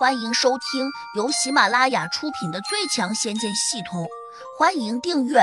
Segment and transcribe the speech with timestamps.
[0.00, 4.04] 欢迎收听由喜马拉雅出品的《最强仙剑系统》，
[4.58, 5.40] 欢迎订阅。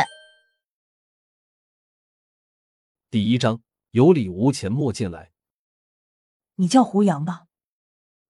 [3.11, 5.31] 第一章有理无钱莫进来。
[6.55, 7.45] 你叫胡杨吧，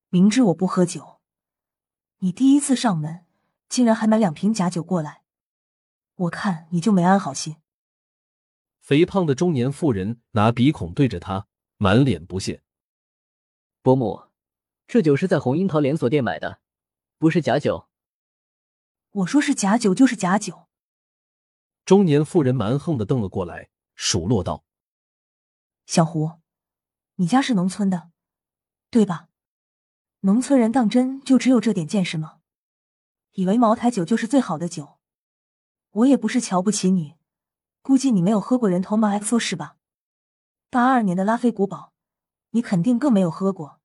[0.10, 1.22] 明知我不喝酒，
[2.18, 3.26] 你第一次上门，
[3.70, 5.22] 竟然还买两瓶假酒过来，
[6.16, 7.56] 我看你就没安好心。
[8.82, 11.48] 肥胖的中年妇人拿鼻孔对着他，
[11.78, 12.62] 满脸不屑。
[13.82, 14.27] 伯母。
[14.88, 16.62] 这酒是在红樱桃连锁店买的，
[17.18, 17.90] 不是假酒。
[19.12, 20.68] 我说是假酒就是假酒。
[21.84, 24.64] 中年妇人蛮横的瞪了过来，数落道
[25.86, 26.40] ：“小胡，
[27.16, 28.12] 你家是农村的，
[28.90, 29.28] 对吧？
[30.22, 32.40] 农村人当真就只有这点见识吗？
[33.34, 35.00] 以为茅台酒就是最好的酒？
[35.92, 37.16] 我也不是瞧不起你，
[37.82, 39.76] 估计你没有喝过人头马 XO 是吧？
[40.70, 41.92] 八二年的拉菲古堡，
[42.52, 43.82] 你肯定更没有喝过。”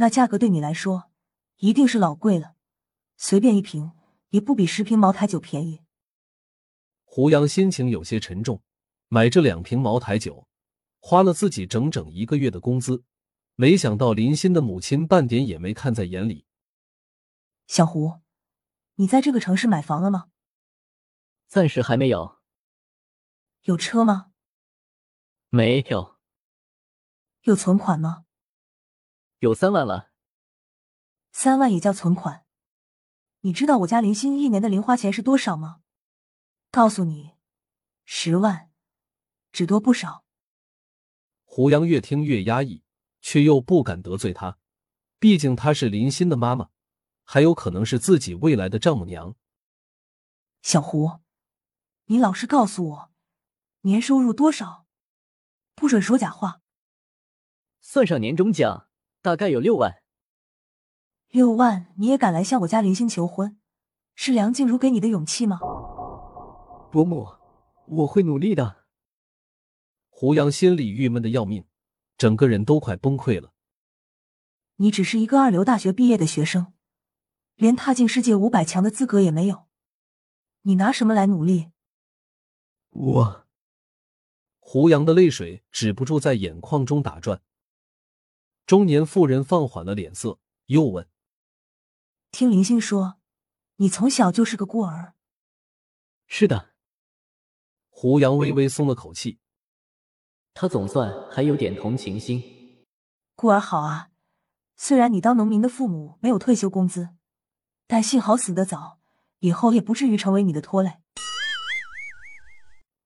[0.00, 1.10] 那价格对你来说
[1.56, 2.54] 一定是老贵了，
[3.16, 3.92] 随便一瓶
[4.28, 5.82] 也不比十瓶茅台酒便宜。
[7.04, 8.62] 胡杨心情有些沉重，
[9.08, 10.46] 买这两瓶茅台酒，
[11.00, 13.02] 花了自己整整一个月的工资，
[13.56, 16.46] 没想到林欣的母亲半点也没看在眼里。
[17.66, 18.20] 小胡，
[18.94, 20.28] 你在这个城市买房了吗？
[21.48, 22.38] 暂时还没有。
[23.62, 24.30] 有车吗？
[25.48, 26.18] 没有。
[27.42, 28.26] 有存款吗？
[29.40, 30.10] 有三万了，
[31.30, 32.44] 三万也叫存款？
[33.42, 35.80] 你知道我家林欣一年的零花钱是多少吗？
[36.72, 37.36] 告诉你，
[38.04, 38.72] 十万，
[39.52, 40.24] 只多不少。
[41.44, 42.82] 胡杨越听越压抑，
[43.20, 44.58] 却又不敢得罪她，
[45.20, 46.70] 毕竟她是林欣的妈妈，
[47.22, 49.36] 还有可能是自己未来的丈母娘。
[50.62, 51.20] 小胡，
[52.06, 53.12] 你老实告诉我，
[53.82, 54.88] 年收入多少？
[55.76, 56.60] 不准说假话。
[57.80, 58.87] 算上年终奖。
[59.28, 60.00] 大概有六万，
[61.28, 63.58] 六万你也敢来向我家林星求婚，
[64.14, 65.58] 是梁静茹给你的勇气吗？
[66.90, 67.28] 伯母，
[67.88, 68.86] 我会努力的。
[70.08, 71.66] 胡杨心里郁闷的要命，
[72.16, 73.52] 整个人都快崩溃了。
[74.76, 76.72] 你只是一个二流大学毕业的学生，
[77.54, 79.66] 连踏进世界五百强的资格也没有，
[80.62, 81.72] 你拿什么来努力？
[82.88, 83.46] 我，
[84.58, 87.42] 胡杨的泪水止不住在眼眶中打转。
[88.68, 91.08] 中年妇人放缓了脸色，又问
[92.30, 93.18] ：“听林星说，
[93.76, 95.14] 你从小就是个孤儿。
[96.28, 96.74] ”“是的。”
[97.88, 99.38] 胡杨微微松了口气，
[100.52, 102.84] 他总算还有点同情心。
[103.34, 104.10] 孤儿好啊，
[104.76, 107.16] 虽然你当农民的父母没有退休工资，
[107.86, 109.00] 但幸好死得早，
[109.38, 110.98] 以后也不至于成为你的拖累。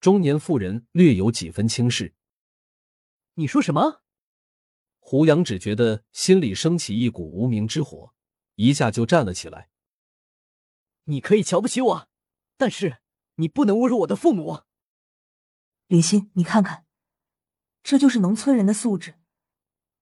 [0.00, 2.16] 中年妇人略有几分轻视
[3.34, 4.01] ：“你说什么？”
[5.04, 8.14] 胡杨只觉得心里升起一股无名之火，
[8.54, 9.68] 一下就站了起来。
[11.04, 12.08] 你可以瞧不起我，
[12.56, 12.98] 但是
[13.34, 14.62] 你不能侮辱我的父母。
[15.88, 16.86] 李欣，你看看，
[17.82, 19.16] 这就是农村人的素质。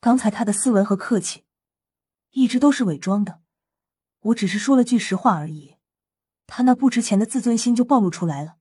[0.00, 1.44] 刚才他的斯文和客气，
[2.30, 3.40] 一直都是伪装的。
[4.20, 5.78] 我只是说了句实话而已，
[6.46, 8.58] 他那不值钱的自尊心就暴露出来了。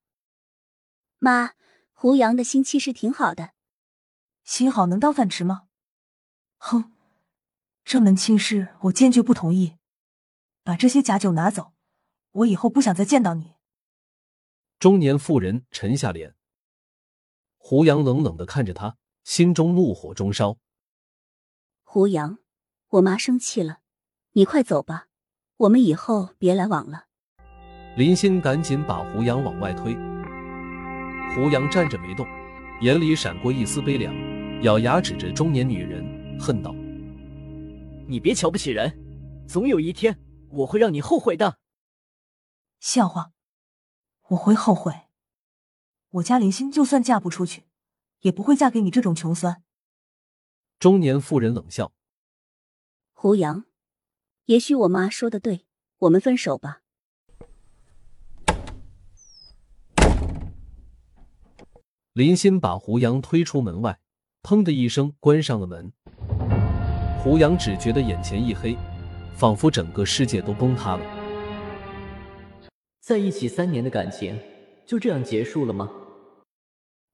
[1.19, 1.51] 妈，
[1.91, 3.51] 胡杨的心气是挺好的，
[4.45, 5.68] 心好能当饭吃吗？
[6.59, 6.91] 哼，
[7.83, 9.77] 这门亲事我坚决不同意。
[10.63, 11.71] 把这些假酒拿走，
[12.31, 13.55] 我以后不想再见到你。
[14.77, 16.35] 中年妇人沉下脸，
[17.57, 20.57] 胡杨冷冷的看着他，心中怒火中烧。
[21.83, 22.37] 胡杨，
[22.89, 23.79] 我妈生气了，
[24.33, 25.07] 你快走吧，
[25.57, 27.05] 我们以后别来往了。
[27.95, 29.95] 林欣赶紧把胡杨往外推。
[31.33, 32.27] 胡杨站着没动，
[32.81, 34.13] 眼里闪过一丝悲凉，
[34.61, 36.18] 咬牙指着中年女人。
[36.39, 36.73] 恨道
[38.07, 38.97] ：“你别瞧不起人，
[39.47, 40.17] 总有一天
[40.49, 41.59] 我会让你后悔的。”
[42.79, 43.33] 笑话，
[44.29, 44.93] 我会后悔。
[46.11, 47.65] 我家林欣就算嫁不出去，
[48.21, 49.63] 也不会嫁给你这种穷酸。
[50.79, 51.91] 中年妇人冷笑
[53.13, 53.65] ：“胡杨，
[54.45, 56.81] 也许我妈说的对，我们分手吧。”
[62.13, 63.99] 林欣把胡杨推出门外，
[64.41, 65.93] 砰的一声关上了门。
[67.21, 68.77] 胡杨只觉得眼前一黑，
[69.35, 71.05] 仿佛整个世界都崩塌了。
[73.01, 74.39] 在一起三年的感情
[74.85, 75.91] 就这样结束了吗？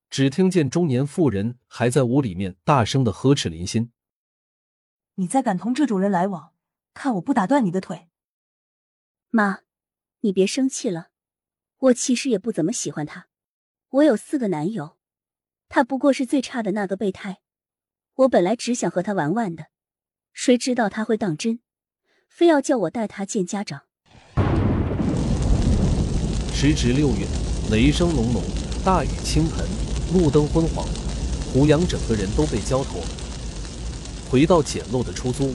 [0.08, 3.90] 只听见中年妇人还在屋里面大声的呵斥林欣
[5.16, 6.52] ：“你再敢同这种人来往，
[6.94, 8.06] 看我不打断你的腿！”
[9.30, 9.62] 妈，
[10.20, 11.08] 你别生气了，
[11.78, 13.26] 我其实也不怎么喜欢他。
[13.88, 14.98] 我有四个男友，
[15.68, 17.38] 他不过是最差的那个备胎。
[18.14, 19.66] 我本来只想和他玩玩的。
[20.36, 21.60] 谁知道他会当真？
[22.28, 23.84] 非要叫我带他见家长。
[26.52, 27.26] 时值六月，
[27.70, 28.42] 雷声隆隆，
[28.84, 29.66] 大雨倾盆，
[30.12, 30.86] 路灯昏黄，
[31.50, 33.06] 胡杨整个人都被浇透了。
[34.30, 35.54] 回到简陋的出租屋，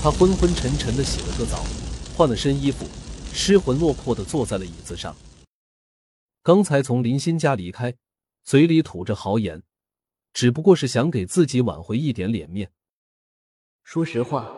[0.00, 1.66] 他昏昏沉沉的洗了个澡，
[2.16, 2.86] 换了身衣服，
[3.32, 5.16] 失魂落魄的坐在了椅子上。
[6.44, 7.92] 刚才从林欣家离开，
[8.44, 9.64] 嘴里吐着豪言，
[10.32, 12.70] 只不过是想给自己挽回一点脸面。
[13.82, 14.48] 说实话，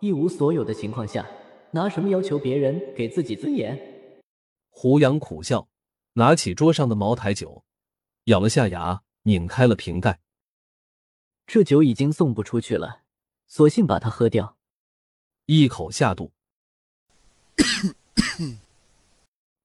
[0.00, 1.28] 一无所有的情况下，
[1.70, 3.78] 拿什么要求别人给自己尊严？
[4.70, 5.68] 胡杨苦笑，
[6.14, 7.64] 拿起桌上的茅台酒，
[8.24, 10.20] 咬了下牙，拧开了瓶盖。
[11.46, 13.02] 这酒已经送不出去了，
[13.46, 14.56] 索性把它喝掉。
[15.46, 16.32] 一口下肚，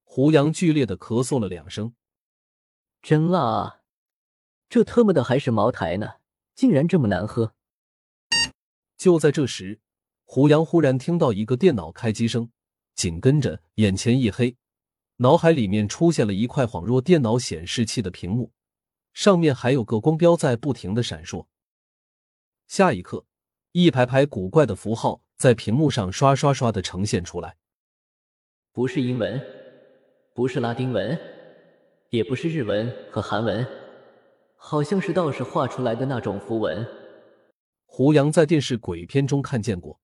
[0.03, 1.93] 胡杨剧烈的咳嗽了两声。
[3.01, 3.81] 真辣啊！
[4.67, 6.15] 这特么的还是茅台呢，
[6.53, 7.53] 竟然这么难喝。
[8.97, 9.79] 就在这时，
[10.25, 12.49] 胡杨忽然听到一个电脑开机声，
[12.95, 14.57] 紧跟着眼前一黑。
[15.17, 18.51] 脑海里面出现了一块恍若电脑显示器的屏幕，
[19.13, 21.45] 上面还有个光标在不停的闪烁。
[22.67, 23.25] 下一刻，
[23.71, 27.55] 一排排古怪的符号在屏幕上刷刷刷的呈现出来。
[28.71, 29.41] 不是英文，
[30.35, 31.19] 不是拉丁文，
[32.09, 33.65] 也不是日文和韩文，
[34.55, 36.85] 好像是道士画出来的那种符文。
[37.87, 39.99] 胡杨在电视鬼片中看见过。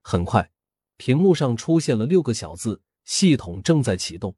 [0.00, 0.52] 很快，
[0.96, 2.80] 屏幕上出现了六个小字。
[3.04, 4.36] 系统正在启动，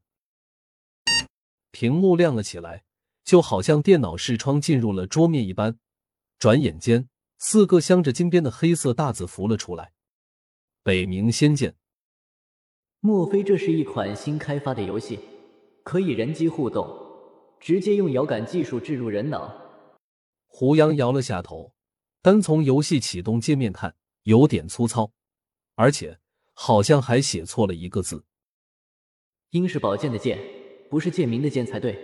[1.71, 2.85] 屏幕亮了起来，
[3.25, 5.77] 就好像电脑视窗进入了桌面一般。
[6.39, 9.91] 转眼间，四个镶着金边的黑色大字浮了出来
[10.83, 11.75] ：“北冥仙剑。”
[13.01, 15.19] 莫非这是一款新开发的游戏，
[15.83, 16.87] 可以人机互动，
[17.59, 19.53] 直接用遥感技术置入人脑？
[20.47, 21.73] 胡杨摇了下头，
[22.23, 25.11] 单从游戏启动界面看，有点粗糙，
[25.73, 26.19] 而且
[26.53, 28.25] 好像还写错了一个字。
[29.49, 30.39] 应是宝剑的剑，
[30.87, 31.97] 不是剑名的剑才对。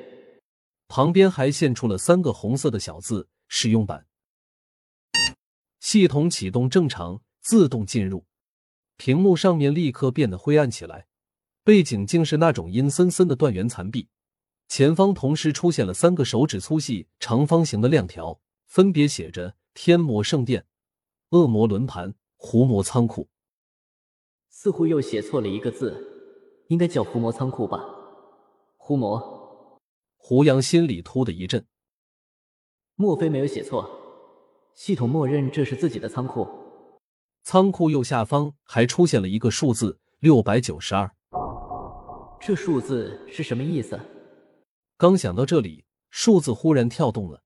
[0.88, 4.08] 旁边还现出了三个红色的小字：使用版。
[5.80, 8.26] 系统启动正常，自动进入。
[8.96, 11.06] 屏幕上面立刻变得灰暗起来，
[11.64, 14.10] 背景竟是那种阴森森的断垣残壁。
[14.68, 20.66] 前方同时出现了三个手指粗细、长方形的亮条，分别写着“天魔圣殿
[21.30, 23.30] ”“恶魔轮盘”“狐魔仓库”。
[24.50, 26.16] 似乎又写错了一个字。
[26.70, 27.80] 应该叫狐魔仓库吧？
[28.76, 29.80] 狐魔，
[30.18, 31.64] 胡杨心里突的一震。
[32.96, 33.88] 莫非没有写错？
[34.74, 36.48] 系统默认这是自己的仓库。
[37.44, 41.16] 仓库右下方还出现了一个数字六百九十二。
[42.42, 44.00] 这数字是什么意思？
[44.98, 47.44] 刚想到这里，数字忽然跳动了，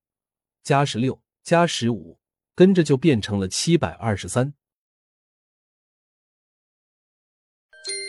[0.63, 2.17] 加十六，加十五，
[2.61, 4.53] 跟着就变成了七百二十三。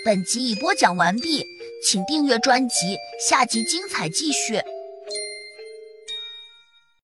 [0.04, 1.42] 本集已播讲完毕，
[1.82, 4.60] 请订阅专辑，下集精彩继续。